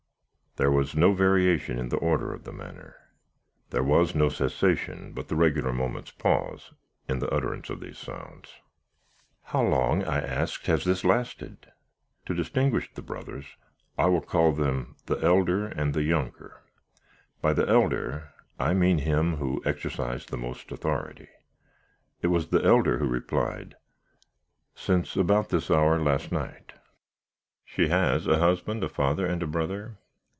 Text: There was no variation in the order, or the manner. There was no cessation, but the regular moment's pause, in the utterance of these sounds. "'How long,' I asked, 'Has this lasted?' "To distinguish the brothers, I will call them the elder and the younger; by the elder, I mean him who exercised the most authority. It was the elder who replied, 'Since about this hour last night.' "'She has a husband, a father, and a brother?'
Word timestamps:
There 0.57 0.69
was 0.69 0.97
no 0.97 1.13
variation 1.13 1.79
in 1.79 1.87
the 1.87 1.97
order, 1.99 2.33
or 2.33 2.37
the 2.37 2.51
manner. 2.51 2.97
There 3.69 3.81
was 3.85 4.13
no 4.13 4.27
cessation, 4.27 5.13
but 5.13 5.29
the 5.29 5.37
regular 5.37 5.71
moment's 5.71 6.11
pause, 6.11 6.73
in 7.07 7.19
the 7.19 7.29
utterance 7.29 7.69
of 7.69 7.79
these 7.79 7.97
sounds. 7.97 8.51
"'How 9.43 9.63
long,' 9.65 10.03
I 10.03 10.19
asked, 10.19 10.65
'Has 10.67 10.83
this 10.83 11.05
lasted?' 11.05 11.71
"To 12.25 12.33
distinguish 12.33 12.93
the 12.93 13.01
brothers, 13.01 13.45
I 13.97 14.07
will 14.07 14.19
call 14.19 14.51
them 14.51 14.97
the 15.05 15.15
elder 15.23 15.67
and 15.67 15.93
the 15.93 16.03
younger; 16.03 16.61
by 17.41 17.53
the 17.53 17.65
elder, 17.65 18.33
I 18.59 18.73
mean 18.73 18.97
him 18.97 19.37
who 19.37 19.61
exercised 19.63 20.31
the 20.31 20.37
most 20.37 20.69
authority. 20.69 21.29
It 22.21 22.27
was 22.27 22.49
the 22.49 22.61
elder 22.65 22.97
who 22.97 23.07
replied, 23.07 23.75
'Since 24.75 25.15
about 25.15 25.47
this 25.47 25.71
hour 25.71 25.97
last 25.97 26.29
night.' 26.29 26.73
"'She 27.63 27.87
has 27.87 28.27
a 28.27 28.39
husband, 28.39 28.83
a 28.83 28.89
father, 28.89 29.25
and 29.25 29.41
a 29.41 29.47
brother?' 29.47 29.97